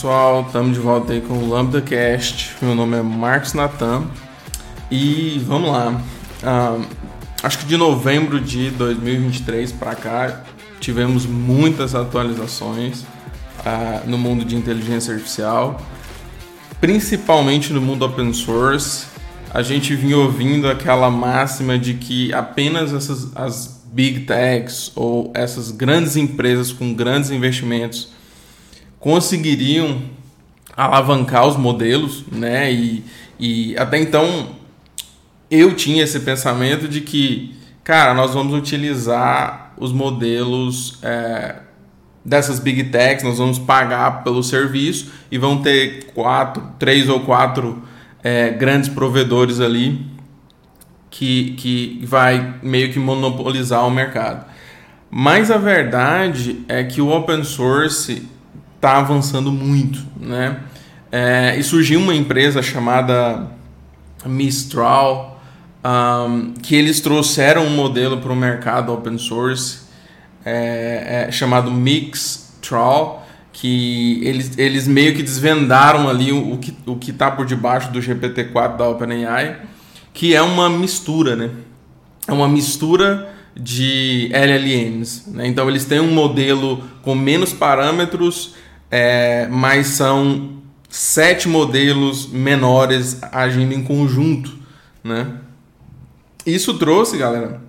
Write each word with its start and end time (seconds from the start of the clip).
pessoal, 0.00 0.46
estamos 0.46 0.72
de 0.72 0.80
volta 0.80 1.12
aí 1.12 1.20
com 1.20 1.34
o 1.34 1.50
Lambda 1.50 1.82
Cast. 1.82 2.56
Meu 2.62 2.74
nome 2.74 2.96
é 2.96 3.02
Marcos 3.02 3.52
Natan 3.52 4.04
e 4.90 5.38
vamos 5.44 5.70
lá. 5.70 6.00
Uh, 6.42 6.86
acho 7.42 7.58
que 7.58 7.66
de 7.66 7.76
novembro 7.76 8.40
de 8.40 8.70
2023 8.70 9.72
para 9.72 9.94
cá 9.94 10.44
tivemos 10.80 11.26
muitas 11.26 11.94
atualizações 11.94 13.02
uh, 13.02 14.08
no 14.08 14.16
mundo 14.16 14.42
de 14.42 14.56
inteligência 14.56 15.12
artificial, 15.12 15.78
principalmente 16.80 17.70
no 17.70 17.82
mundo 17.82 18.02
open 18.02 18.32
source. 18.32 19.04
A 19.52 19.60
gente 19.60 19.94
vinha 19.94 20.16
ouvindo 20.16 20.66
aquela 20.66 21.10
máxima 21.10 21.78
de 21.78 21.92
que 21.92 22.32
apenas 22.32 22.94
essas 22.94 23.36
as 23.36 23.82
big 23.92 24.20
techs 24.20 24.92
ou 24.96 25.30
essas 25.34 25.70
grandes 25.70 26.16
empresas 26.16 26.72
com 26.72 26.94
grandes 26.94 27.30
investimentos 27.30 28.18
conseguiriam 29.00 30.02
alavancar 30.76 31.46
os 31.46 31.56
modelos, 31.56 32.24
né? 32.30 32.72
E, 32.72 33.04
e 33.38 33.76
até 33.76 33.98
então 33.98 34.50
eu 35.50 35.74
tinha 35.74 36.04
esse 36.04 36.20
pensamento 36.20 36.86
de 36.86 37.00
que, 37.00 37.56
cara, 37.82 38.14
nós 38.14 38.34
vamos 38.34 38.54
utilizar 38.54 39.72
os 39.76 39.92
modelos 39.92 40.98
é, 41.02 41.56
dessas 42.24 42.60
big 42.60 42.84
techs, 42.84 43.24
nós 43.24 43.38
vamos 43.38 43.58
pagar 43.58 44.22
pelo 44.22 44.42
serviço 44.42 45.10
e 45.30 45.38
vão 45.38 45.60
ter 45.60 46.12
quatro, 46.14 46.62
três 46.78 47.08
ou 47.08 47.20
quatro 47.20 47.82
é, 48.22 48.50
grandes 48.50 48.88
provedores 48.88 49.58
ali 49.58 50.06
que, 51.10 51.52
que 51.52 52.00
vai 52.04 52.54
meio 52.62 52.92
que 52.92 52.98
monopolizar 52.98 53.86
o 53.86 53.90
mercado. 53.90 54.46
Mas 55.10 55.50
a 55.50 55.56
verdade 55.56 56.64
é 56.68 56.84
que 56.84 57.00
o 57.00 57.08
open 57.10 57.42
source 57.42 58.28
está 58.80 58.96
avançando 58.96 59.52
muito, 59.52 60.02
né? 60.18 60.60
É, 61.12 61.54
e 61.58 61.62
surgiu 61.62 62.00
uma 62.00 62.14
empresa 62.14 62.62
chamada 62.62 63.46
Mistral, 64.24 65.38
um, 65.84 66.54
que 66.62 66.74
eles 66.74 67.00
trouxeram 67.00 67.66
um 67.66 67.70
modelo 67.70 68.18
para 68.18 68.32
o 68.32 68.36
mercado 68.36 68.92
open 68.92 69.18
source 69.18 69.80
é, 70.44 71.26
é, 71.28 71.32
chamado 71.32 71.70
Mixtral, 71.70 73.26
que 73.52 74.20
eles, 74.24 74.56
eles 74.56 74.88
meio 74.88 75.14
que 75.14 75.22
desvendaram 75.22 76.08
ali 76.08 76.32
o, 76.32 76.54
o 76.54 76.58
que 76.58 76.74
o 76.86 76.96
que 76.96 77.10
está 77.10 77.30
por 77.30 77.44
debaixo 77.44 77.92
do 77.92 78.00
GPT-4 78.00 78.76
da 78.76 78.88
OpenAI, 78.88 79.60
que 80.14 80.34
é 80.34 80.40
uma 80.40 80.70
mistura, 80.70 81.36
né? 81.36 81.50
É 82.26 82.32
uma 82.32 82.48
mistura 82.48 83.30
de 83.54 84.30
LLMs. 84.32 85.24
Né? 85.30 85.48
Então 85.48 85.68
eles 85.68 85.84
têm 85.84 86.00
um 86.00 86.12
modelo 86.12 86.82
com 87.02 87.14
menos 87.14 87.52
parâmetros 87.52 88.54
é, 88.90 89.46
mas 89.48 89.88
são 89.88 90.60
sete 90.88 91.48
modelos 91.48 92.28
menores 92.28 93.18
agindo 93.30 93.72
em 93.72 93.82
conjunto, 93.82 94.52
né? 95.04 95.38
Isso 96.44 96.74
trouxe, 96.78 97.16
galera, 97.16 97.60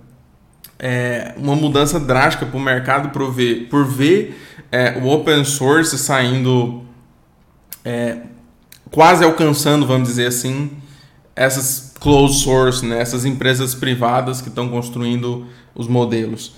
é, 0.78 1.34
uma 1.36 1.54
mudança 1.54 2.00
drástica 2.00 2.46
para 2.46 2.56
o 2.56 2.60
mercado 2.60 3.10
por 3.10 3.30
ver, 3.32 3.68
por 3.68 3.86
ver 3.86 4.36
é, 4.72 4.98
o 4.98 5.06
open 5.08 5.44
source 5.44 5.96
saindo 5.96 6.82
é, 7.84 8.18
quase 8.90 9.24
alcançando, 9.24 9.86
vamos 9.86 10.08
dizer 10.08 10.26
assim, 10.26 10.70
essas 11.36 11.94
closed 12.00 12.42
source, 12.42 12.84
né? 12.84 13.00
essas 13.00 13.24
empresas 13.24 13.74
privadas 13.74 14.40
que 14.40 14.48
estão 14.48 14.68
construindo 14.68 15.46
os 15.74 15.86
modelos. 15.86 16.54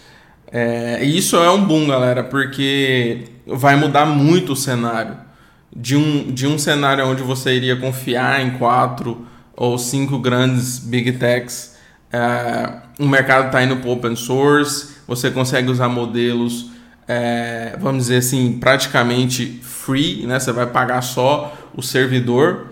É, 0.56 1.04
e 1.04 1.18
isso 1.18 1.36
é 1.36 1.50
um 1.50 1.64
boom, 1.64 1.88
galera, 1.88 2.22
porque 2.22 3.24
vai 3.44 3.74
mudar 3.74 4.06
muito 4.06 4.52
o 4.52 4.56
cenário. 4.56 5.16
De 5.74 5.96
um, 5.96 6.30
de 6.32 6.46
um 6.46 6.56
cenário 6.56 7.04
onde 7.04 7.24
você 7.24 7.56
iria 7.56 7.74
confiar 7.74 8.40
em 8.40 8.56
quatro 8.56 9.26
ou 9.56 9.76
cinco 9.76 10.16
grandes 10.16 10.78
big 10.78 11.10
techs, 11.14 11.76
é, 12.12 12.72
o 13.00 13.04
mercado 13.04 13.46
está 13.46 13.64
indo 13.64 13.78
para 13.78 13.90
open 13.90 14.14
source, 14.14 14.94
você 15.08 15.28
consegue 15.28 15.68
usar 15.68 15.88
modelos, 15.88 16.70
é, 17.08 17.76
vamos 17.80 18.04
dizer 18.04 18.18
assim, 18.18 18.56
praticamente 18.60 19.58
free, 19.60 20.24
né? 20.24 20.38
você 20.38 20.52
vai 20.52 20.66
pagar 20.66 21.02
só 21.02 21.52
o 21.74 21.82
servidor. 21.82 22.68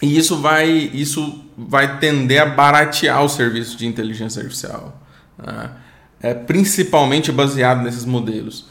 E 0.00 0.16
isso 0.16 0.36
vai, 0.36 0.70
isso 0.70 1.44
vai 1.58 1.98
tender 1.98 2.40
a 2.40 2.46
baratear 2.46 3.24
o 3.24 3.28
serviço 3.28 3.76
de 3.76 3.84
inteligência 3.84 4.40
artificial. 4.40 5.02
Né? 5.36 5.70
É, 6.22 6.34
principalmente 6.34 7.32
baseado 7.32 7.82
nesses 7.82 8.04
modelos. 8.04 8.66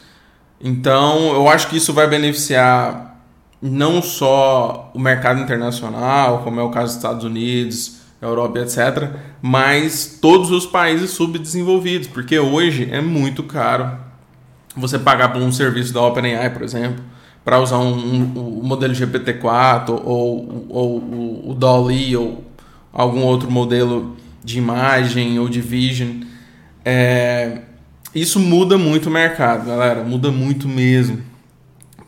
Então, 0.60 1.32
eu 1.32 1.48
acho 1.48 1.68
que 1.68 1.76
isso 1.76 1.92
vai 1.92 2.06
beneficiar 2.06 3.18
não 3.62 4.00
só 4.00 4.90
o 4.94 4.98
mercado 4.98 5.40
internacional, 5.40 6.42
como 6.42 6.60
é 6.60 6.62
o 6.62 6.70
caso 6.70 6.86
dos 6.86 6.96
Estados 6.96 7.24
Unidos, 7.24 8.00
Europa, 8.20 8.58
etc., 8.60 9.10
mas 9.40 10.18
todos 10.20 10.50
os 10.50 10.66
países 10.66 11.10
subdesenvolvidos, 11.10 12.08
porque 12.08 12.38
hoje 12.38 12.88
é 12.90 13.00
muito 13.00 13.42
caro 13.42 13.90
você 14.76 14.98
pagar 14.98 15.32
por 15.32 15.42
um 15.42 15.50
serviço 15.50 15.92
da 15.92 16.02
OpenAI, 16.02 16.50
por 16.50 16.62
exemplo, 16.62 17.02
para 17.44 17.58
usar 17.58 17.78
um, 17.78 17.92
um, 17.92 18.60
um, 18.60 18.62
modelo 18.62 18.92
GPT-4 18.92 20.00
ou, 20.04 20.66
ou, 20.68 21.50
o 21.50 21.54
DALL-E 21.54 22.16
ou 22.16 22.44
algum 22.92 23.22
outro 23.22 23.50
modelo 23.50 24.16
de 24.44 24.58
imagem 24.58 25.38
ou 25.38 25.48
de 25.48 25.60
vision. 25.60 26.20
É, 26.84 27.58
isso 28.14 28.40
muda 28.40 28.76
muito 28.76 29.08
o 29.08 29.12
mercado, 29.12 29.66
galera. 29.66 30.02
Muda 30.02 30.30
muito 30.30 30.68
mesmo. 30.68 31.22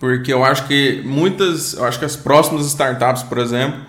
Porque 0.00 0.32
eu 0.32 0.44
acho 0.44 0.66
que 0.66 1.02
muitas. 1.04 1.74
Eu 1.74 1.84
acho 1.84 1.98
que 1.98 2.04
as 2.04 2.16
próximas 2.16 2.66
startups, 2.66 3.22
por 3.22 3.38
exemplo, 3.38 3.80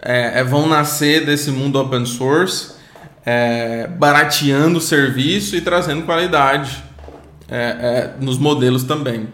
é, 0.00 0.40
é 0.40 0.44
vão 0.44 0.66
nascer 0.66 1.26
desse 1.26 1.50
mundo 1.50 1.78
open 1.78 2.06
source, 2.06 2.72
é, 3.26 3.86
barateando 3.86 4.78
o 4.78 4.80
serviço 4.80 5.54
e 5.56 5.60
trazendo 5.60 6.04
qualidade 6.04 6.82
é, 7.48 7.58
é, 7.58 8.14
nos 8.20 8.38
modelos 8.38 8.84
também. 8.84 9.28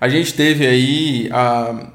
A 0.00 0.08
gente 0.08 0.34
teve 0.34 0.66
aí 0.66 1.28
a, 1.32 1.88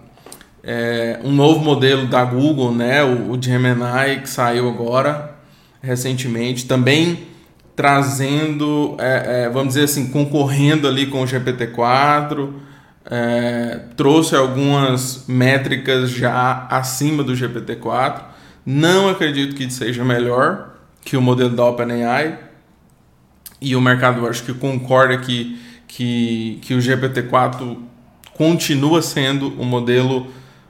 é, 0.64 1.20
um 1.24 1.32
novo 1.32 1.64
modelo 1.64 2.08
da 2.08 2.26
Google, 2.26 2.74
né, 2.74 3.04
o, 3.04 3.32
o 3.32 3.42
Gemini, 3.42 4.22
que 4.22 4.30
saiu 4.30 4.68
agora 4.68 5.36
recentemente. 5.82 6.66
Também 6.66 7.31
trazendo, 7.76 8.96
é, 9.00 9.44
é, 9.44 9.50
vamos 9.50 9.70
dizer 9.70 9.86
assim, 9.86 10.12
concorrendo 10.12 10.88
ali 10.88 11.08
com 11.08 11.22
o 11.22 11.26
GPT-4, 11.26 12.50
é, 13.06 13.82
trouxe 13.98 14.36
algumas 14.36 15.26
métricas 15.28 16.12
já 16.12 16.68
acima 16.70 17.24
do 17.24 17.34
GPT-4. 17.34 18.22
Não 18.66 19.10
acredito 19.10 19.56
que 19.56 19.70
seja 19.72 20.04
melhor 20.04 20.76
que 21.04 21.18
o 21.18 21.22
modelo 21.22 21.56
da 21.56 21.66
OpenAI. 21.66 22.40
E 23.60 23.76
o 23.76 23.82
mercado 23.82 24.28
acho 24.28 24.44
que 24.44 24.54
concorda 24.54 25.18
que, 25.18 25.60
que, 25.88 26.60
que 26.62 26.74
o 26.74 26.80
GPT-4 26.80 27.78
continua 28.34 29.02
sendo 29.02 29.50
o 29.60 29.66
modelo, 29.66 30.28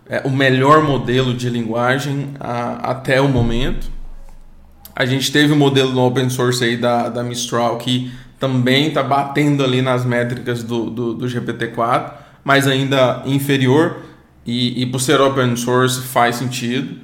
é, 0.10 0.22
o 0.26 0.30
melhor 0.30 0.84
modelo 0.84 1.34
de 1.34 1.50
linguagem 1.50 2.30
a, 2.40 2.92
até 2.92 3.22
o 3.22 3.28
momento. 3.28 3.90
A 4.96 5.06
gente 5.06 5.32
teve 5.32 5.54
o 5.54 5.56
um 5.56 5.60
modelo 5.60 5.92
no 5.92 6.06
open 6.06 6.30
source 6.30 6.64
aí 6.64 6.78
da, 6.78 7.10
da 7.10 7.24
Mistral 7.24 7.78
que 7.78 8.12
também 8.40 8.88
está 8.88 9.04
batendo 9.04 9.64
ali 9.64 9.82
nas 9.82 10.04
métricas 10.04 10.64
do, 10.64 10.90
do, 10.90 11.14
do 11.14 11.28
GPT-4, 11.28 12.12
mas 12.44 12.68
ainda 12.68 13.22
inferior. 13.26 13.98
E, 14.46 14.82
e 14.82 14.86
por 14.88 15.00
ser 15.00 15.22
open 15.22 15.56
source 15.56 16.02
faz 16.02 16.38
sentido. 16.38 17.00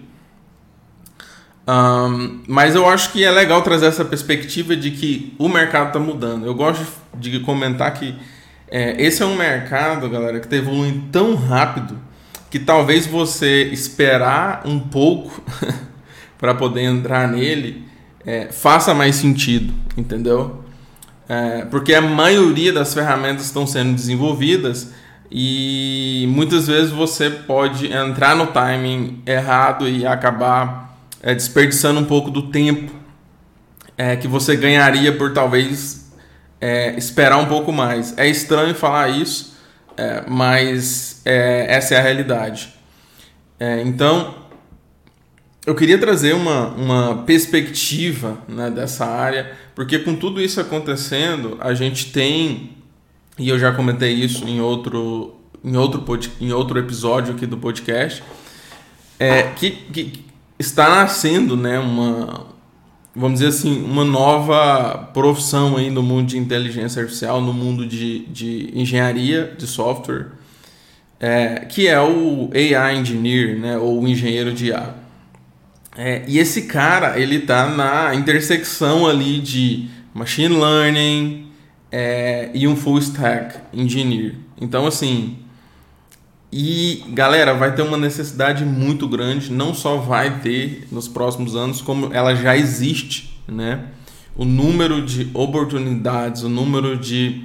Um, 1.67 2.41
mas 2.47 2.75
eu 2.75 2.87
acho 2.87 3.11
que 3.11 3.23
é 3.23 3.29
legal 3.29 3.61
trazer 3.61 3.87
essa 3.87 4.05
perspectiva 4.05 4.75
de 4.75 4.91
que 4.91 5.35
o 5.37 5.47
mercado 5.47 5.87
está 5.87 5.99
mudando. 5.99 6.45
Eu 6.45 6.55
gosto 6.55 6.85
de 7.15 7.39
comentar 7.41 7.93
que 7.93 8.15
é, 8.69 9.01
esse 9.01 9.21
é 9.21 9.25
um 9.25 9.35
mercado, 9.35 10.09
galera, 10.09 10.39
que 10.39 10.45
está 10.45 10.55
evoluindo 10.55 11.03
tão 11.11 11.35
rápido 11.35 11.97
que 12.49 12.59
talvez 12.59 13.05
você 13.05 13.63
esperar 13.65 14.61
um 14.65 14.79
pouco 14.79 15.41
para 16.37 16.53
poder 16.53 16.83
entrar 16.83 17.27
nele 17.27 17.87
é, 18.27 18.47
faça 18.51 18.93
mais 18.93 19.15
sentido, 19.15 19.73
entendeu? 19.95 20.63
É, 21.29 21.65
porque 21.65 21.93
a 21.93 22.01
maioria 22.01 22.73
das 22.73 22.93
ferramentas 22.93 23.45
estão 23.45 23.65
sendo 23.65 23.95
desenvolvidas 23.95 24.93
e 25.31 26.25
muitas 26.29 26.67
vezes 26.67 26.91
você 26.91 27.29
pode 27.29 27.91
entrar 27.91 28.35
no 28.35 28.47
timing 28.47 29.21
errado 29.25 29.87
e 29.87 30.05
acabar 30.05 30.97
é, 31.21 31.33
desperdiçando 31.33 31.99
um 31.99 32.05
pouco 32.05 32.29
do 32.29 32.43
tempo 32.43 32.93
é, 33.97 34.15
que 34.15 34.27
você 34.27 34.55
ganharia 34.55 35.11
por 35.11 35.33
talvez 35.33 36.11
é, 36.59 36.95
esperar 36.97 37.37
um 37.37 37.45
pouco 37.45 37.71
mais. 37.71 38.17
É 38.17 38.27
estranho 38.27 38.75
falar 38.75 39.09
isso, 39.09 39.57
é, 39.95 40.23
mas 40.27 41.21
essa 41.25 41.95
é 41.95 41.97
a 41.97 42.01
realidade. 42.01 42.73
então, 43.85 44.46
eu 45.67 45.75
queria 45.75 45.97
trazer 45.97 46.33
uma, 46.33 46.67
uma 46.69 47.23
perspectiva 47.23 48.37
né, 48.47 48.71
dessa 48.71 49.05
área, 49.05 49.51
porque 49.75 49.99
com 49.99 50.15
tudo 50.15 50.41
isso 50.41 50.61
acontecendo, 50.61 51.57
a 51.59 51.73
gente 51.73 52.09
tem, 52.13 52.69
e 53.37 53.49
eu 53.49 53.59
já 53.59 53.73
comentei 53.73 54.13
isso 54.13 54.47
em 54.47 54.61
outro, 54.61 55.35
em 55.61 55.75
outro, 55.75 56.03
pod, 56.03 56.31
em 56.39 56.53
outro 56.53 56.79
episódio 56.79 57.35
aqui 57.35 57.45
do 57.45 57.57
podcast, 57.57 58.23
é, 59.19 59.43
que, 59.43 59.71
que 59.71 60.23
está 60.57 60.89
nascendo 60.89 61.57
né, 61.57 61.77
uma, 61.77 62.47
vamos 63.13 63.39
dizer 63.39 63.49
assim, 63.49 63.83
uma 63.83 64.05
nova 64.05 65.09
profissão 65.13 65.75
aí 65.75 65.89
no 65.89 66.01
mundo 66.01 66.29
de 66.29 66.37
inteligência 66.37 67.01
artificial, 67.01 67.41
no 67.41 67.51
mundo 67.51 67.85
de, 67.85 68.19
de 68.27 68.71
engenharia 68.73 69.53
de 69.57 69.67
software, 69.67 70.27
é, 71.19 71.65
que 71.65 71.89
é 71.89 71.99
o 71.99 72.49
AI 72.53 72.99
Engineer, 72.99 73.59
né, 73.59 73.77
ou 73.77 74.07
engenheiro 74.07 74.53
de 74.53 74.67
IA. 74.67 75.06
É, 75.97 76.23
e 76.27 76.37
esse 76.37 76.63
cara, 76.63 77.19
ele 77.19 77.39
tá 77.39 77.67
na 77.67 78.13
intersecção 78.13 79.07
ali 79.07 79.39
de 79.39 79.89
machine 80.13 80.55
learning 80.55 81.47
é, 81.91 82.51
e 82.53 82.67
um 82.67 82.75
full 82.75 82.99
stack 82.99 83.57
engineer. 83.73 84.35
Então, 84.61 84.85
assim, 84.85 85.39
e 86.51 87.03
galera, 87.09 87.55
vai 87.55 87.75
ter 87.75 87.81
uma 87.81 87.97
necessidade 87.97 88.63
muito 88.63 89.07
grande, 89.07 89.51
não 89.51 89.73
só 89.73 89.97
vai 89.97 90.39
ter 90.39 90.87
nos 90.91 91.07
próximos 91.07 91.55
anos, 91.55 91.81
como 91.81 92.13
ela 92.13 92.35
já 92.35 92.55
existe, 92.55 93.41
né? 93.47 93.85
O 94.35 94.45
número 94.45 95.03
de 95.03 95.29
oportunidades, 95.33 96.43
o 96.43 96.49
número 96.49 96.95
de, 96.95 97.43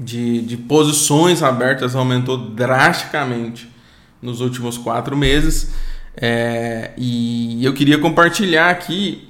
de, 0.00 0.42
de 0.42 0.56
posições 0.56 1.44
abertas 1.44 1.94
aumentou 1.94 2.36
drasticamente 2.50 3.70
nos 4.20 4.40
últimos 4.40 4.76
quatro 4.76 5.16
meses. 5.16 5.72
É, 6.16 6.92
e 6.96 7.64
eu 7.64 7.74
queria 7.74 7.98
compartilhar 7.98 8.70
aqui 8.70 9.28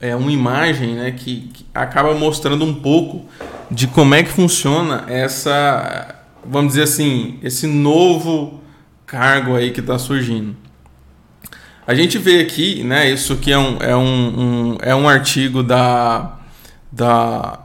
é, 0.00 0.14
uma 0.16 0.32
imagem 0.32 0.94
né, 0.94 1.12
que, 1.12 1.48
que 1.52 1.66
acaba 1.74 2.14
mostrando 2.14 2.64
um 2.64 2.74
pouco 2.74 3.26
de 3.70 3.86
como 3.86 4.14
é 4.14 4.22
que 4.22 4.30
funciona 4.30 5.04
essa 5.08 6.18
vamos 6.44 6.72
dizer 6.72 6.84
assim, 6.84 7.38
esse 7.42 7.66
novo 7.66 8.60
cargo 9.06 9.54
aí 9.54 9.70
que 9.70 9.80
está 9.80 9.98
surgindo. 9.98 10.56
A 11.86 11.94
gente 11.94 12.18
vê 12.18 12.40
aqui, 12.40 12.82
né, 12.84 13.10
isso 13.10 13.32
aqui 13.32 13.50
é 13.52 13.58
um, 13.58 13.76
é 13.80 13.96
um, 13.96 14.40
um, 14.40 14.78
é 14.80 14.94
um 14.94 15.08
artigo 15.08 15.62
da, 15.62 16.38
da, 16.92 17.60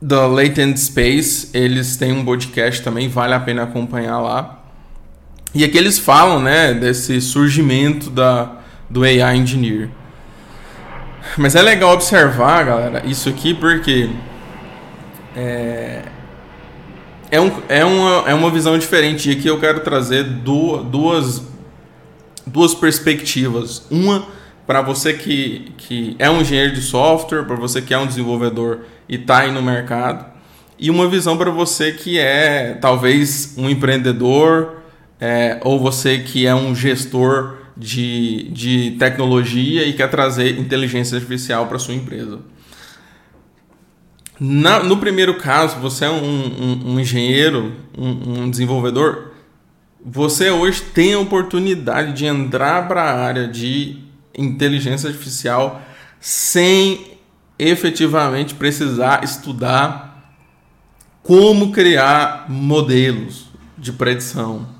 da 0.00 0.26
Latent 0.26 0.76
Space, 0.76 1.50
eles 1.52 1.96
têm 1.96 2.12
um 2.12 2.24
podcast 2.24 2.82
também, 2.82 3.08
vale 3.08 3.34
a 3.34 3.40
pena 3.40 3.64
acompanhar 3.64 4.18
lá. 4.20 4.63
E 5.54 5.62
aqui 5.62 5.78
eles 5.78 5.98
falam, 5.98 6.40
né, 6.40 6.74
desse 6.74 7.20
surgimento 7.20 8.10
da, 8.10 8.58
do 8.90 9.04
AI 9.04 9.36
Engineer. 9.36 9.88
Mas 11.38 11.54
é 11.54 11.62
legal 11.62 11.92
observar, 11.92 12.64
galera, 12.64 13.02
isso 13.06 13.28
aqui 13.28 13.54
porque 13.54 14.10
é, 15.36 16.02
é, 17.30 17.40
um, 17.40 17.52
é, 17.68 17.84
uma, 17.84 18.30
é 18.30 18.34
uma 18.34 18.50
visão 18.50 18.76
diferente. 18.76 19.30
E 19.30 19.32
aqui 19.32 19.46
eu 19.46 19.60
quero 19.60 19.80
trazer 19.80 20.24
duas, 20.24 21.42
duas 22.46 22.74
perspectivas. 22.74 23.86
Uma 23.90 24.26
para 24.66 24.80
você 24.80 25.12
que, 25.12 25.72
que 25.76 26.16
é 26.18 26.28
um 26.30 26.40
engenheiro 26.40 26.74
de 26.74 26.80
software, 26.80 27.44
para 27.44 27.56
você 27.56 27.82
que 27.82 27.92
é 27.92 27.98
um 27.98 28.06
desenvolvedor 28.06 28.80
e 29.08 29.16
está 29.16 29.40
aí 29.40 29.52
no 29.52 29.62
mercado. 29.62 30.32
E 30.78 30.90
uma 30.90 31.08
visão 31.08 31.36
para 31.36 31.50
você 31.50 31.92
que 31.92 32.18
é 32.18 32.76
talvez 32.80 33.54
um 33.56 33.68
empreendedor 33.68 34.83
é, 35.26 35.58
ou 35.64 35.80
você 35.80 36.18
que 36.18 36.46
é 36.46 36.54
um 36.54 36.74
gestor 36.74 37.56
de, 37.74 38.50
de 38.50 38.90
tecnologia 38.98 39.82
e 39.82 39.94
quer 39.94 40.10
trazer 40.10 40.58
inteligência 40.58 41.16
artificial 41.16 41.66
para 41.66 41.78
sua 41.78 41.94
empresa. 41.94 42.40
Na, 44.38 44.82
no 44.82 44.98
primeiro 44.98 45.38
caso, 45.38 45.80
você 45.80 46.04
é 46.04 46.10
um, 46.10 46.22
um, 46.22 46.92
um 46.92 47.00
engenheiro, 47.00 47.74
um, 47.96 48.42
um, 48.42 48.50
desenvolvedor, 48.50 49.32
você 50.04 50.50
hoje 50.50 50.82
tem 50.82 51.14
a 51.14 51.18
oportunidade 51.18 52.12
de 52.12 52.26
entrar 52.26 52.86
para 52.86 53.04
a 53.04 53.24
área 53.24 53.48
de 53.48 54.00
inteligência 54.36 55.08
artificial 55.08 55.80
sem 56.20 57.16
efetivamente 57.58 58.54
precisar 58.54 59.24
estudar 59.24 60.34
como 61.22 61.72
criar 61.72 62.44
modelos 62.50 63.46
de 63.78 63.90
predição, 63.90 64.74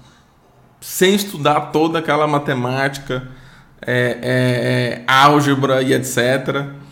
sem 0.84 1.14
estudar 1.14 1.72
toda 1.72 1.98
aquela 1.98 2.26
matemática, 2.26 3.26
é, 3.80 4.18
é, 4.22 5.02
é 5.02 5.04
álgebra 5.06 5.82
e 5.82 5.92
etc 5.94 6.84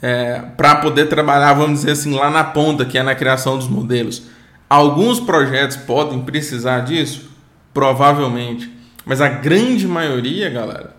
é, 0.00 0.40
para 0.56 0.76
poder 0.76 1.06
trabalhar, 1.06 1.54
vamos 1.54 1.80
dizer 1.80 1.92
assim, 1.92 2.14
lá 2.14 2.30
na 2.30 2.44
ponta, 2.44 2.84
que 2.84 2.98
é 2.98 3.02
na 3.02 3.14
criação 3.14 3.58
dos 3.58 3.68
modelos. 3.68 4.22
Alguns 4.68 5.18
projetos 5.18 5.76
podem 5.76 6.20
precisar 6.20 6.80
disso? 6.80 7.30
Provavelmente. 7.72 8.70
Mas 9.04 9.20
a 9.20 9.28
grande 9.28 9.88
maioria, 9.88 10.50
galera, 10.50 10.94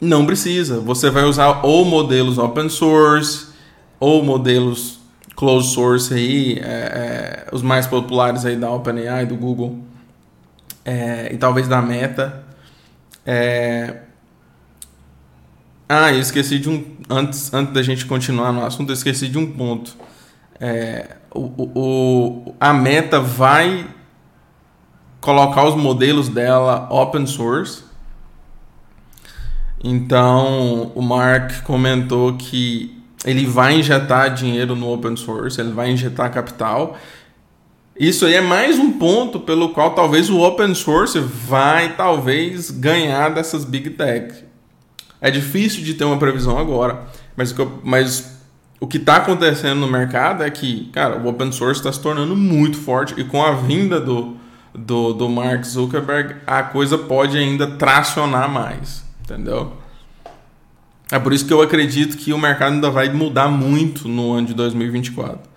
não 0.00 0.24
precisa. 0.24 0.80
Você 0.80 1.10
vai 1.10 1.24
usar 1.24 1.60
ou 1.64 1.84
modelos 1.84 2.38
open 2.38 2.68
source, 2.68 3.48
ou 3.98 4.24
modelos 4.24 4.98
closed 5.36 5.74
source 5.74 6.12
aí, 6.12 6.58
é, 6.58 6.64
é, 6.64 7.46
os 7.52 7.62
mais 7.62 7.86
populares 7.86 8.44
aí 8.44 8.56
da 8.56 8.70
OpenAI, 8.70 9.26
do 9.26 9.36
Google, 9.36 9.78
é, 10.84 11.32
e 11.32 11.36
talvez 11.36 11.68
da 11.68 11.80
Meta. 11.82 12.44
É, 13.24 14.00
ah, 15.92 16.12
eu 16.12 16.20
esqueci 16.20 16.60
de 16.60 16.70
um. 16.70 16.84
Antes, 17.10 17.52
antes 17.52 17.74
da 17.74 17.82
gente 17.82 18.06
continuar 18.06 18.52
no 18.52 18.64
assunto, 18.64 18.90
eu 18.90 18.94
esqueci 18.94 19.26
de 19.26 19.36
um 19.36 19.50
ponto. 19.50 19.96
É, 20.60 21.16
o, 21.34 21.70
o, 21.74 22.54
a 22.60 22.72
meta 22.72 23.18
vai 23.18 23.88
colocar 25.20 25.64
os 25.64 25.74
modelos 25.74 26.28
dela 26.28 26.86
open 26.90 27.26
source. 27.26 27.82
Então, 29.82 30.92
o 30.94 31.02
Mark 31.02 31.62
comentou 31.62 32.36
que 32.36 33.02
ele 33.24 33.44
vai 33.44 33.80
injetar 33.80 34.32
dinheiro 34.32 34.76
no 34.76 34.92
open 34.92 35.16
source, 35.16 35.60
ele 35.60 35.72
vai 35.72 35.90
injetar 35.90 36.32
capital. 36.32 36.96
Isso 38.00 38.24
aí 38.24 38.32
é 38.32 38.40
mais 38.40 38.78
um 38.78 38.92
ponto 38.92 39.38
pelo 39.38 39.74
qual 39.74 39.90
talvez 39.90 40.30
o 40.30 40.40
open 40.40 40.74
source 40.74 41.18
vai 41.20 41.94
talvez 41.96 42.70
ganhar 42.70 43.28
dessas 43.28 43.62
big 43.62 43.90
tech. 43.90 44.42
É 45.20 45.30
difícil 45.30 45.84
de 45.84 45.92
ter 45.92 46.04
uma 46.04 46.16
previsão 46.16 46.56
agora, 46.56 47.02
mas 47.36 47.50
o 47.50 47.54
que, 47.54 47.60
eu, 47.60 47.80
mas 47.84 48.40
o 48.80 48.86
que 48.86 48.96
está 48.96 49.16
acontecendo 49.16 49.80
no 49.80 49.86
mercado 49.86 50.42
é 50.42 50.48
que, 50.48 50.86
cara, 50.94 51.18
o 51.18 51.28
open 51.28 51.52
source 51.52 51.78
está 51.78 51.92
se 51.92 52.00
tornando 52.00 52.34
muito 52.34 52.78
forte 52.78 53.12
e 53.20 53.22
com 53.22 53.44
a 53.44 53.52
vinda 53.52 54.00
do, 54.00 54.34
do, 54.74 55.12
do 55.12 55.28
Mark 55.28 55.62
Zuckerberg, 55.62 56.36
a 56.46 56.62
coisa 56.62 56.96
pode 56.96 57.36
ainda 57.36 57.66
tracionar 57.72 58.50
mais, 58.50 59.04
entendeu? 59.22 59.74
É 61.12 61.18
por 61.18 61.34
isso 61.34 61.44
que 61.44 61.52
eu 61.52 61.60
acredito 61.60 62.16
que 62.16 62.32
o 62.32 62.38
mercado 62.38 62.72
ainda 62.72 62.90
vai 62.90 63.10
mudar 63.12 63.48
muito 63.48 64.08
no 64.08 64.32
ano 64.32 64.46
de 64.46 64.54
2024. 64.54 65.50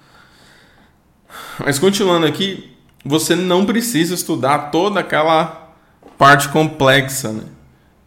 Mas 1.59 1.79
continuando 1.79 2.25
aqui, 2.25 2.71
você 3.05 3.35
não 3.35 3.65
precisa 3.65 4.13
estudar 4.13 4.71
toda 4.71 4.99
aquela 4.99 5.71
parte 6.17 6.49
complexa, 6.49 7.31
né? 7.31 7.43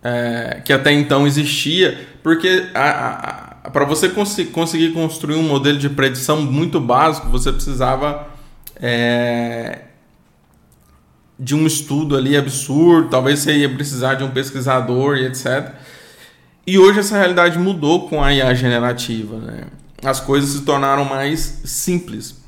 é, 0.06 0.60
que 0.64 0.72
até 0.72 0.92
então 0.92 1.26
existia, 1.26 2.06
porque 2.22 2.68
para 3.72 3.84
você 3.84 4.08
cons 4.08 4.36
conseguir 4.52 4.92
construir 4.92 5.34
um 5.34 5.42
modelo 5.42 5.78
de 5.78 5.88
predição 5.88 6.40
muito 6.40 6.78
básico, 6.78 7.28
você 7.28 7.50
precisava 7.50 8.28
é, 8.76 9.80
de 11.36 11.56
um 11.56 11.66
estudo 11.66 12.16
ali 12.16 12.36
absurdo, 12.36 13.08
talvez 13.08 13.40
você 13.40 13.56
ia 13.56 13.68
precisar 13.68 14.14
de 14.14 14.22
um 14.22 14.30
pesquisador 14.30 15.16
e 15.16 15.26
etc. 15.26 15.72
E 16.64 16.78
hoje 16.78 17.00
essa 17.00 17.16
realidade 17.16 17.58
mudou 17.58 18.08
com 18.08 18.22
a 18.22 18.32
IA 18.32 18.54
generativa, 18.54 19.38
né? 19.38 19.64
As 20.04 20.20
coisas 20.20 20.50
se 20.50 20.62
tornaram 20.62 21.04
mais 21.04 21.62
simples. 21.64 22.45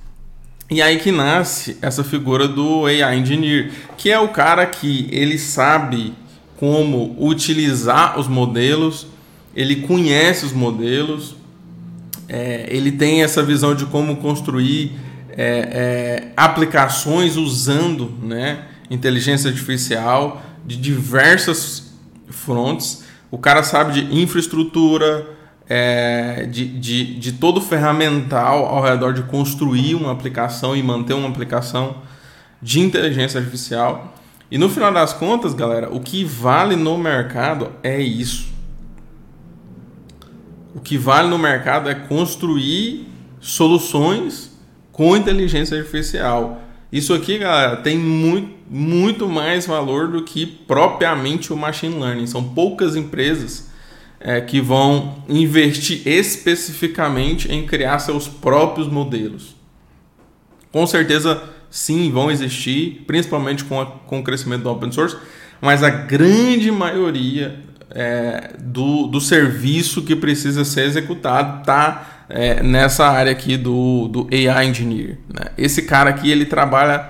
E 0.71 0.83
aí 0.83 0.99
que 0.99 1.11
nasce 1.11 1.79
essa 1.81 2.05
figura 2.05 2.47
do 2.47 2.85
AI 2.85 3.19
Engineer, 3.19 3.71
que 3.97 4.11
é 4.11 4.19
o 4.19 4.29
cara 4.29 4.67
que 4.67 5.09
ele 5.11 5.39
sabe 5.39 6.13
como 6.59 7.17
utilizar 7.19 8.19
os 8.19 8.29
modelos, 8.29 9.07
ele 9.57 9.77
conhece 9.77 10.45
os 10.45 10.53
modelos, 10.53 11.37
é, 12.29 12.67
ele 12.69 12.93
tem 12.93 13.23
essa 13.23 13.43
visão 13.43 13.75
de 13.75 13.87
como 13.87 14.17
construir 14.17 14.93
é, 15.31 15.41
é, 15.41 16.33
aplicações 16.37 17.37
usando 17.37 18.13
né, 18.23 18.67
inteligência 18.91 19.49
artificial 19.49 20.43
de 20.67 20.77
diversas 20.77 21.95
frontes. 22.29 23.05
O 23.31 23.39
cara 23.39 23.63
sabe 23.63 24.03
de 24.03 24.21
infraestrutura, 24.21 25.38
é, 25.69 26.47
de, 26.51 26.67
de, 26.67 27.19
de 27.19 27.33
todo 27.33 27.59
o 27.59 27.61
ferramental 27.61 28.65
ao 28.65 28.83
redor 28.83 29.13
de 29.13 29.23
construir 29.23 29.95
uma 29.95 30.11
aplicação 30.11 30.75
e 30.75 30.83
manter 30.83 31.13
uma 31.15 31.29
aplicação 31.29 31.97
de 32.63 32.81
inteligência 32.81 33.39
artificial. 33.39 34.15
E 34.51 34.57
no 34.57 34.69
final 34.69 34.93
das 34.93 35.13
contas, 35.13 35.53
galera, 35.53 35.95
o 35.95 36.01
que 36.01 36.25
vale 36.25 36.75
no 36.75 36.97
mercado 36.97 37.71
é 37.83 38.01
isso. 38.01 38.49
O 40.75 40.81
que 40.81 40.97
vale 40.97 41.29
no 41.29 41.39
mercado 41.39 41.89
é 41.91 41.95
construir 41.95 43.07
soluções 43.41 44.57
com 44.91 45.17
inteligência 45.17 45.77
artificial. 45.77 46.63
Isso 46.91 47.13
aqui, 47.13 47.39
galera, 47.39 47.77
tem 47.77 47.99
muito, 47.99 48.55
muito 48.71 49.29
mais 49.29 49.67
valor 49.67 50.09
do 50.09 50.25
que 50.25 50.47
propriamente 50.47 51.53
o 51.53 51.57
machine 51.57 51.99
learning. 52.01 52.27
São 52.27 52.43
poucas 52.43 52.97
empresas 52.97 53.68
é, 54.21 54.41
que 54.41 54.61
vão 54.61 55.23
investir 55.29 56.07
especificamente 56.07 57.53
em 57.53 57.67
criar 57.67 57.99
seus 57.99 58.27
próprios 58.27 58.89
modelos. 58.89 59.57
Com 60.73 60.87
certeza, 60.87 61.43
sim, 61.71 62.11
vão 62.11 62.31
existir, 62.31 63.05
principalmente 63.07 63.65
com, 63.65 63.81
a, 63.81 63.87
com 63.87 64.21
o 64.21 64.23
crescimento 64.23 64.63
do 64.63 64.71
open 64.71 64.93
source, 64.93 65.17
mas 65.61 65.83
a 65.83 65.91
grande 65.91 66.71
maioria 66.71 67.65
é, 67.91 68.53
do, 68.59 69.07
do 69.07 69.21
serviço 69.21 70.03
que 70.03 70.15
precisa 70.15 70.65
ser 70.65 70.85
executado 70.85 71.61
está 71.61 72.25
é, 72.29 72.63
nessa 72.63 73.07
área 73.09 73.33
aqui 73.33 73.57
do, 73.57 74.09
do 74.09 74.29
AI 74.31 74.69
Engineer. 74.69 75.19
Né? 75.33 75.47
Esse 75.57 75.83
cara 75.83 76.11
aqui 76.11 76.31
ele 76.31 76.45
trabalha 76.45 77.09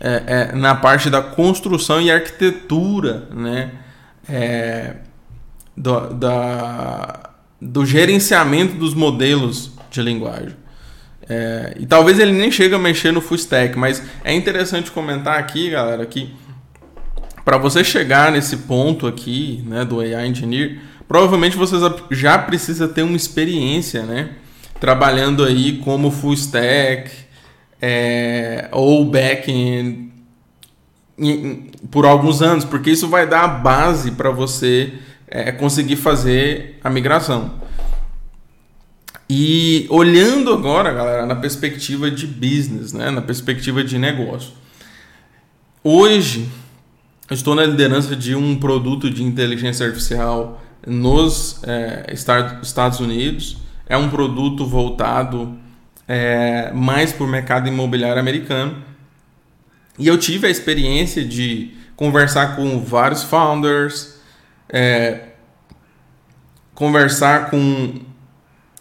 é, 0.00 0.22
é, 0.26 0.52
na 0.56 0.74
parte 0.74 1.10
da 1.10 1.22
construção 1.22 2.00
e 2.00 2.10
arquitetura 2.10 3.28
né? 3.34 3.70
É, 4.28 4.94
do, 5.76 6.14
da, 6.14 7.30
do 7.60 7.84
gerenciamento 7.84 8.74
dos 8.74 8.94
modelos 8.94 9.72
de 9.90 10.02
linguagem. 10.02 10.56
É, 11.28 11.74
e 11.78 11.86
talvez 11.86 12.18
ele 12.18 12.32
nem 12.32 12.50
chegue 12.50 12.74
a 12.74 12.78
mexer 12.78 13.10
no 13.12 13.20
full 13.20 13.36
stack, 13.36 13.78
mas 13.78 14.02
é 14.22 14.34
interessante 14.34 14.90
comentar 14.90 15.38
aqui, 15.38 15.70
galera, 15.70 16.04
que 16.04 16.34
para 17.44 17.56
você 17.56 17.82
chegar 17.82 18.30
nesse 18.32 18.58
ponto 18.58 19.06
aqui, 19.06 19.62
né, 19.66 19.84
do 19.84 20.00
AI 20.00 20.26
Engineer, 20.26 20.78
provavelmente 21.08 21.56
você 21.56 21.76
já 22.10 22.38
precisa 22.38 22.88
ter 22.88 23.02
uma 23.02 23.16
experiência, 23.16 24.02
né, 24.02 24.30
trabalhando 24.78 25.44
aí 25.44 25.78
como 25.78 26.10
full 26.10 26.34
stack 26.34 27.10
é, 27.80 28.68
ou 28.72 29.04
backend 29.04 30.12
por 31.90 32.04
alguns 32.04 32.42
anos, 32.42 32.64
porque 32.64 32.90
isso 32.90 33.08
vai 33.08 33.26
dar 33.26 33.44
a 33.44 33.48
base 33.48 34.10
para 34.10 34.30
você 34.30 34.92
é, 35.34 35.50
conseguir 35.50 35.96
fazer 35.96 36.78
a 36.82 36.88
migração. 36.88 37.54
E 39.28 39.84
olhando 39.90 40.52
agora, 40.52 40.92
galera, 40.92 41.26
na 41.26 41.34
perspectiva 41.34 42.08
de 42.08 42.24
business, 42.24 42.92
né, 42.92 43.10
na 43.10 43.20
perspectiva 43.20 43.82
de 43.82 43.98
negócio. 43.98 44.52
Hoje, 45.82 46.48
estou 47.28 47.56
na 47.56 47.66
liderança 47.66 48.14
de 48.14 48.36
um 48.36 48.54
produto 48.54 49.10
de 49.10 49.24
inteligência 49.24 49.84
artificial 49.84 50.62
nos 50.86 51.60
é, 51.64 52.14
Estados 52.62 53.00
Unidos. 53.00 53.56
É 53.88 53.96
um 53.96 54.08
produto 54.08 54.64
voltado 54.64 55.58
é, 56.06 56.70
mais 56.72 57.12
para 57.12 57.24
o 57.24 57.28
mercado 57.28 57.66
imobiliário 57.66 58.20
americano. 58.20 58.76
E 59.98 60.06
eu 60.06 60.16
tive 60.16 60.46
a 60.46 60.50
experiência 60.50 61.24
de 61.24 61.72
conversar 61.96 62.54
com 62.54 62.78
vários 62.78 63.24
founders, 63.24 64.13
é, 64.74 65.28
conversar 66.74 67.48
com, 67.48 68.00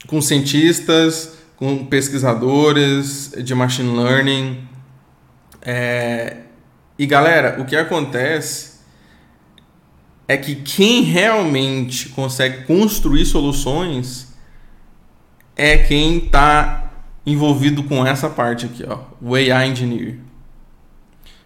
com 0.07 0.19
cientistas, 0.19 1.37
com 1.55 1.85
pesquisadores 1.85 3.31
de 3.43 3.53
machine 3.53 3.95
learning. 3.95 4.67
É, 5.61 6.37
e 6.97 7.05
galera, 7.05 7.61
o 7.61 7.65
que 7.65 7.75
acontece 7.75 8.79
é 10.27 10.35
que 10.35 10.55
quem 10.55 11.03
realmente 11.03 12.09
consegue 12.09 12.65
construir 12.65 13.27
soluções 13.27 14.33
é 15.55 15.77
quem 15.77 16.17
está 16.17 16.91
envolvido 17.23 17.83
com 17.83 18.03
essa 18.03 18.31
parte 18.31 18.65
aqui, 18.65 18.83
ó, 18.83 18.97
o 19.21 19.35
AI 19.35 19.69
Engineer. 19.69 20.17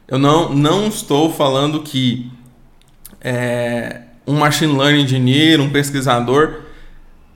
Eu 0.07 0.17
não, 0.17 0.55
não 0.55 0.87
estou 0.87 1.33
falando 1.33 1.83
que 1.83 2.31
é, 3.19 4.06
um 4.27 4.33
Machine 4.33 4.77
Learning 4.77 5.03
Engineer, 5.03 5.61
um 5.61 5.69
pesquisador, 5.69 6.61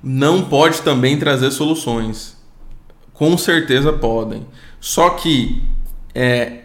não 0.04 0.44
pode 0.44 0.82
também 0.82 1.18
trazer 1.18 1.50
soluções. 1.52 2.38
Com 3.14 3.38
certeza 3.38 3.94
podem. 3.94 4.46
Só 4.80 5.12
que 5.12 5.62
é, 6.14 6.64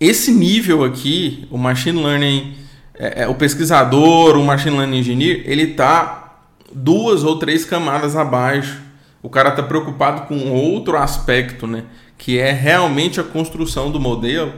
esse 0.00 0.32
nível 0.32 0.84
aqui, 0.84 1.46
o 1.50 1.58
machine 1.58 2.02
learning, 2.02 2.54
é, 2.94 3.22
é, 3.22 3.28
o 3.28 3.34
pesquisador, 3.34 4.36
o 4.36 4.44
machine 4.44 4.76
learning 4.76 4.98
engineer, 4.98 5.42
ele 5.44 5.62
está 5.62 6.40
duas 6.72 7.22
ou 7.22 7.38
três 7.38 7.64
camadas 7.64 8.16
abaixo. 8.16 8.80
O 9.22 9.28
cara 9.28 9.50
está 9.50 9.62
preocupado 9.62 10.26
com 10.26 10.50
outro 10.50 10.96
aspecto, 10.96 11.66
né? 11.66 11.84
Que 12.16 12.38
é 12.38 12.52
realmente 12.52 13.20
a 13.20 13.24
construção 13.24 13.90
do 13.90 14.00
modelo. 14.00 14.52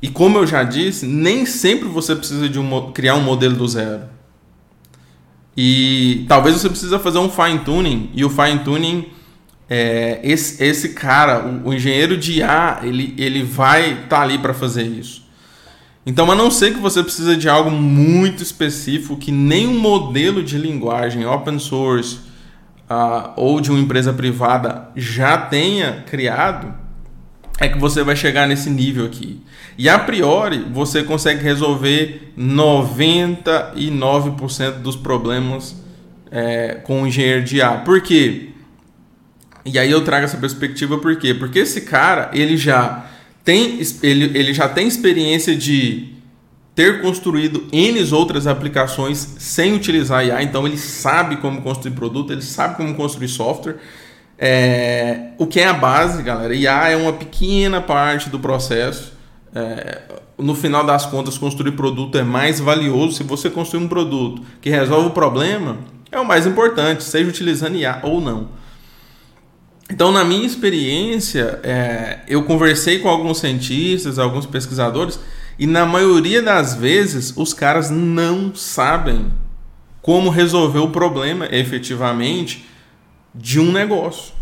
E 0.00 0.08
como 0.08 0.38
eu 0.38 0.46
já 0.46 0.62
disse, 0.62 1.06
nem 1.06 1.46
sempre 1.46 1.88
você 1.88 2.16
precisa 2.16 2.48
de 2.48 2.58
um, 2.58 2.92
criar 2.92 3.14
um 3.14 3.22
modelo 3.22 3.54
do 3.54 3.68
zero. 3.68 4.11
E 5.56 6.24
talvez 6.28 6.56
você 6.56 6.68
precisa 6.68 6.98
fazer 6.98 7.18
um 7.18 7.28
fine 7.28 7.58
tuning 7.58 8.10
e 8.14 8.24
o 8.24 8.30
fine 8.30 8.60
tuning 8.60 9.06
é, 9.68 10.20
esse, 10.22 10.62
esse 10.62 10.90
cara, 10.90 11.46
o, 11.46 11.68
o, 11.68 11.74
engenheiro 11.74 12.16
de 12.16 12.40
IA, 12.40 12.80
ele, 12.82 13.14
ele 13.16 13.42
vai 13.42 13.92
estar 13.92 14.08
tá 14.08 14.20
ali 14.22 14.38
para 14.38 14.52
fazer 14.52 14.82
isso. 14.82 15.22
Então, 16.04 16.30
a 16.30 16.34
não 16.34 16.50
ser 16.50 16.74
que 16.74 16.80
você 16.80 17.02
precisa 17.02 17.36
de 17.36 17.48
algo 17.48 17.70
muito 17.70 18.42
específico 18.42 19.16
que 19.16 19.30
nenhum 19.30 19.78
modelo 19.78 20.42
de 20.42 20.58
linguagem 20.58 21.24
open 21.24 21.58
source 21.58 22.16
uh, 22.90 23.30
ou 23.36 23.60
de 23.60 23.70
uma 23.70 23.80
empresa 23.80 24.12
privada 24.12 24.88
já 24.96 25.38
tenha 25.38 26.02
criado, 26.06 26.74
é 27.58 27.68
que 27.68 27.78
você 27.78 28.02
vai 28.02 28.16
chegar 28.16 28.48
nesse 28.48 28.70
nível 28.70 29.04
aqui. 29.06 29.40
E 29.78 29.88
a 29.88 29.98
priori, 29.98 30.66
você 30.72 31.02
consegue 31.02 31.42
resolver 31.42 32.32
99% 32.38 34.82
dos 34.82 34.96
problemas 34.96 35.74
é, 36.30 36.78
com 36.82 37.02
o 37.02 37.06
engenheiro 37.06 37.42
de 37.44 37.56
IA. 37.56 37.78
Por 37.78 38.00
quê? 38.00 38.48
E 39.64 39.78
aí 39.78 39.90
eu 39.90 40.04
trago 40.04 40.24
essa 40.24 40.36
perspectiva 40.36 40.98
por 40.98 41.16
quê? 41.16 41.34
Porque 41.34 41.60
esse 41.60 41.82
cara, 41.82 42.30
ele 42.32 42.56
já 42.56 43.06
tem, 43.44 43.80
ele, 44.02 44.36
ele 44.36 44.52
já 44.52 44.68
tem 44.68 44.88
experiência 44.88 45.54
de 45.54 46.12
ter 46.74 47.02
construído 47.02 47.66
N 47.70 48.12
outras 48.12 48.46
aplicações 48.46 49.18
sem 49.38 49.74
utilizar 49.74 50.26
IA, 50.26 50.42
então 50.42 50.66
ele 50.66 50.78
sabe 50.78 51.36
como 51.36 51.60
construir 51.60 51.92
produto, 51.92 52.32
ele 52.32 52.42
sabe 52.42 52.76
como 52.76 52.94
construir 52.94 53.28
software. 53.28 53.76
É, 54.44 55.28
o 55.38 55.46
que 55.46 55.60
é 55.60 55.68
a 55.68 55.72
base, 55.72 56.20
galera? 56.20 56.52
IA 56.52 56.88
é 56.88 56.96
uma 56.96 57.12
pequena 57.12 57.80
parte 57.80 58.28
do 58.28 58.40
processo. 58.40 59.12
É, 59.54 60.00
no 60.36 60.52
final 60.56 60.84
das 60.84 61.06
contas, 61.06 61.38
construir 61.38 61.70
produto 61.70 62.18
é 62.18 62.24
mais 62.24 62.58
valioso. 62.58 63.18
Se 63.18 63.22
você 63.22 63.48
construir 63.48 63.84
um 63.84 63.86
produto 63.86 64.42
que 64.60 64.68
resolve 64.68 65.06
o 65.06 65.10
problema, 65.10 65.78
é 66.10 66.18
o 66.18 66.26
mais 66.26 66.44
importante, 66.44 67.04
seja 67.04 67.28
utilizando 67.28 67.76
IA 67.76 68.00
ou 68.02 68.20
não. 68.20 68.48
Então, 69.88 70.10
na 70.10 70.24
minha 70.24 70.44
experiência, 70.44 71.60
é, 71.62 72.18
eu 72.26 72.42
conversei 72.42 72.98
com 72.98 73.08
alguns 73.08 73.38
cientistas, 73.38 74.18
alguns 74.18 74.44
pesquisadores, 74.44 75.20
e 75.56 75.68
na 75.68 75.86
maioria 75.86 76.42
das 76.42 76.74
vezes 76.74 77.32
os 77.36 77.54
caras 77.54 77.90
não 77.90 78.52
sabem 78.56 79.26
como 80.00 80.30
resolver 80.30 80.80
o 80.80 80.90
problema 80.90 81.46
efetivamente 81.52 82.71
de 83.34 83.60
um 83.60 83.72
negócio. 83.72 84.34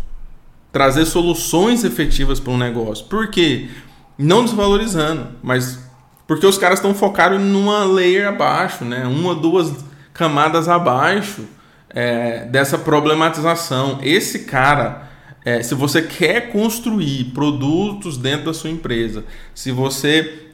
Trazer 0.71 1.05
soluções 1.05 1.83
efetivas 1.83 2.39
para 2.39 2.53
um 2.53 2.57
negócio. 2.57 3.05
Por 3.05 3.29
quê? 3.29 3.69
Não 4.17 4.43
desvalorizando, 4.45 5.27
mas 5.41 5.79
porque 6.27 6.45
os 6.45 6.57
caras 6.57 6.79
estão 6.79 6.93
focados 6.93 7.41
numa 7.41 7.83
layer 7.83 8.27
abaixo, 8.27 8.85
né? 8.85 9.05
uma, 9.05 9.35
duas 9.35 9.73
camadas 10.13 10.69
abaixo 10.69 11.43
é, 11.89 12.45
dessa 12.45 12.77
problematização. 12.77 13.99
Esse 14.01 14.39
cara 14.39 15.11
é, 15.43 15.63
se 15.63 15.73
você 15.73 16.01
quer 16.03 16.51
construir 16.51 17.25
produtos 17.33 18.17
dentro 18.17 18.45
da 18.45 18.53
sua 18.53 18.69
empresa, 18.69 19.25
se 19.55 19.71
você 19.71 20.47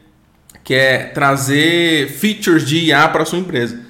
quer 0.64 1.14
trazer 1.14 2.10
features 2.10 2.66
de 2.66 2.86
IA 2.86 3.08
para 3.10 3.26
sua 3.26 3.40
empresa, 3.40 3.82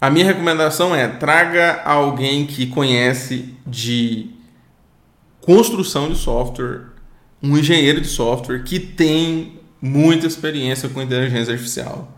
a 0.00 0.08
minha 0.10 0.24
recomendação 0.24 0.94
é 0.94 1.08
traga 1.08 1.82
alguém 1.84 2.46
que 2.46 2.66
conhece 2.66 3.54
de 3.66 4.30
construção 5.40 6.08
de 6.08 6.16
software, 6.16 6.82
um 7.42 7.58
engenheiro 7.58 8.00
de 8.00 8.06
software 8.06 8.62
que 8.62 8.78
tem 8.78 9.58
muita 9.80 10.26
experiência 10.26 10.88
com 10.88 11.02
inteligência 11.02 11.52
artificial. 11.52 12.14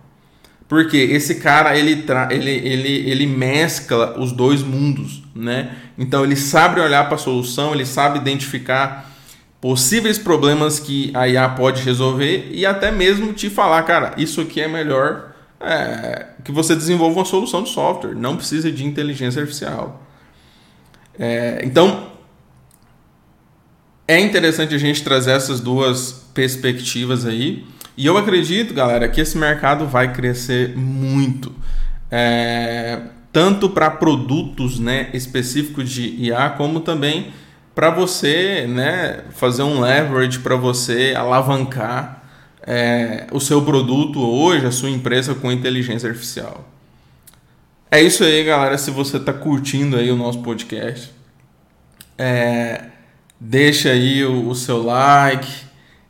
Porque 0.69 0.97
esse 0.97 1.37
cara 1.37 1.77
ele, 1.77 2.05
ele, 2.31 2.51
ele, 2.51 3.11
ele 3.11 3.27
mescla 3.27 4.19
os 4.21 4.31
dois 4.31 4.63
mundos, 4.63 5.23
né? 5.35 5.75
Então 5.99 6.23
ele 6.23 6.37
sabe 6.37 6.81
olhar 6.81 7.07
para 7.07 7.17
a 7.17 7.19
solução, 7.19 7.75
ele 7.75 7.87
sabe 7.87 8.19
identificar 8.19 9.11
possíveis 9.61 10.19
problemas 10.19 10.79
que 10.79 11.11
a 11.15 11.29
IA 11.29 11.49
pode 11.49 11.83
resolver 11.83 12.51
e 12.53 12.65
até 12.65 12.91
mesmo 12.91 13.33
te 13.33 13.51
falar, 13.51 13.83
cara, 13.83 14.15
isso 14.17 14.41
aqui 14.41 14.61
é 14.61 14.69
melhor 14.69 15.30
é, 15.61 16.27
que 16.43 16.51
você 16.51 16.75
desenvolva 16.75 17.21
uma 17.21 17.25
solução 17.25 17.63
de 17.63 17.69
software, 17.69 18.15
não 18.15 18.37
precisa 18.37 18.73
de 18.73 18.85
inteligência 18.85 19.41
artificial. 19.41 20.03
É, 21.19 21.61
então 21.65 22.11
é 24.09 24.19
interessante 24.19 24.75
a 24.75 24.79
gente 24.79 25.05
trazer 25.05 25.33
essas 25.33 25.61
duas 25.61 26.27
perspectivas 26.35 27.27
aí. 27.27 27.67
E 27.97 28.07
eu 28.07 28.17
acredito, 28.17 28.73
galera, 28.73 29.09
que 29.09 29.21
esse 29.21 29.37
mercado 29.37 29.87
vai 29.87 30.13
crescer 30.13 30.77
muito. 30.77 31.55
É, 32.11 33.03
tanto 33.33 33.71
para 33.71 33.91
produtos 33.91 34.81
né, 34.81 35.11
específicos 35.13 35.91
de 35.91 36.09
IA, 36.17 36.51
como 36.51 36.81
também 36.81 37.33
para 37.75 37.91
você 37.91 38.67
né, 38.67 39.21
fazer 39.31 39.63
um 39.63 39.81
leverage 39.81 40.41
para 40.41 40.57
você 40.57 41.15
alavancar 41.17 42.20
é, 42.67 43.27
o 43.33 43.41
seu 43.41 43.63
produto 43.63 44.21
hoje, 44.21 44.67
a 44.67 44.71
sua 44.71 44.91
empresa 44.91 45.35
com 45.35 45.51
inteligência 45.51 46.09
artificial. 46.09 46.69
É 47.91 48.01
isso 48.01 48.23
aí, 48.23 48.45
galera. 48.45 48.79
Se 48.79 48.91
você 48.91 49.17
está 49.17 49.33
curtindo 49.33 49.97
aí 49.97 50.11
o 50.11 50.17
nosso 50.17 50.41
podcast, 50.43 51.11
é, 52.17 52.85
deixa 53.39 53.91
aí 53.91 54.25
o, 54.25 54.49
o 54.49 54.55
seu 54.55 54.83
like, 54.83 55.51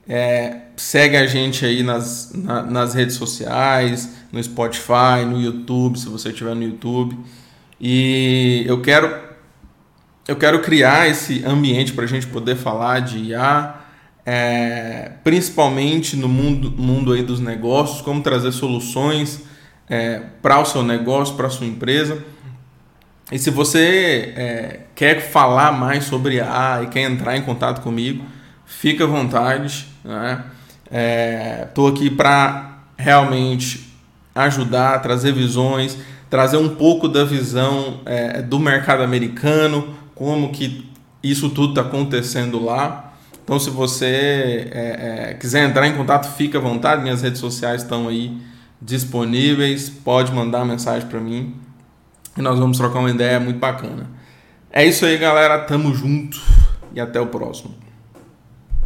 é, 0.08 0.56
segue 0.76 1.16
a 1.16 1.26
gente 1.26 1.64
aí 1.64 1.82
nas, 1.82 2.32
na, 2.34 2.62
nas 2.62 2.94
redes 2.94 3.16
sociais, 3.16 4.10
no 4.32 4.42
Spotify, 4.42 5.24
no 5.26 5.40
YouTube, 5.40 5.98
se 5.98 6.08
você 6.08 6.30
estiver 6.30 6.54
no 6.54 6.62
YouTube. 6.62 7.18
E 7.80 8.64
eu 8.66 8.82
quero 8.82 9.30
eu 10.28 10.36
quero 10.36 10.60
criar 10.60 11.08
esse 11.08 11.44
ambiente 11.44 11.92
para 11.92 12.04
a 12.04 12.06
gente 12.06 12.26
poder 12.26 12.54
falar 12.54 13.00
de 13.00 13.18
IA, 13.18 13.79
é, 14.24 15.12
principalmente 15.24 16.16
no 16.16 16.28
mundo, 16.28 16.70
mundo 16.70 17.12
aí 17.12 17.22
dos 17.22 17.40
negócios, 17.40 18.00
como 18.00 18.22
trazer 18.22 18.52
soluções 18.52 19.42
é, 19.88 20.22
para 20.40 20.60
o 20.60 20.64
seu 20.64 20.82
negócio, 20.82 21.34
para 21.34 21.46
a 21.46 21.50
sua 21.50 21.66
empresa. 21.66 22.22
E 23.32 23.38
se 23.38 23.50
você 23.50 24.32
é, 24.36 24.80
quer 24.94 25.20
falar 25.20 25.72
mais 25.72 26.04
sobre 26.04 26.40
a 26.40 26.80
e 26.82 26.86
quer 26.88 27.02
entrar 27.02 27.36
em 27.36 27.42
contato 27.42 27.80
comigo, 27.80 28.24
fica 28.66 29.04
à 29.04 29.06
vontade. 29.06 29.86
Estou 31.68 31.90
né? 31.90 31.96
aqui 31.96 32.10
para 32.10 32.78
realmente 32.96 33.88
ajudar, 34.34 35.00
trazer 35.00 35.32
visões, 35.32 35.96
trazer 36.28 36.56
um 36.56 36.74
pouco 36.76 37.08
da 37.08 37.24
visão 37.24 38.00
é, 38.04 38.42
do 38.42 38.58
mercado 38.58 39.02
americano, 39.02 39.96
como 40.14 40.50
que 40.50 40.88
isso 41.22 41.50
tudo 41.50 41.70
está 41.70 41.82
acontecendo 41.82 42.64
lá. 42.64 43.09
Então, 43.50 43.58
se 43.58 43.68
você 43.68 44.70
é, 44.70 45.30
é, 45.30 45.34
quiser 45.34 45.68
entrar 45.68 45.84
em 45.84 45.96
contato, 45.96 46.36
fica 46.36 46.58
à 46.58 46.60
vontade. 46.60 47.02
Minhas 47.02 47.20
redes 47.20 47.40
sociais 47.40 47.82
estão 47.82 48.06
aí 48.06 48.40
disponíveis. 48.80 49.90
Pode 49.90 50.30
mandar 50.30 50.64
mensagem 50.64 51.08
para 51.08 51.18
mim 51.18 51.56
e 52.38 52.42
nós 52.42 52.60
vamos 52.60 52.78
trocar 52.78 53.00
uma 53.00 53.10
ideia 53.10 53.40
muito 53.40 53.58
bacana. 53.58 54.08
É 54.70 54.84
isso 54.84 55.04
aí, 55.04 55.18
galera. 55.18 55.58
Tamo 55.64 55.92
junto 55.92 56.40
e 56.94 57.00
até 57.00 57.20
o 57.20 57.26
próximo. 57.26 57.74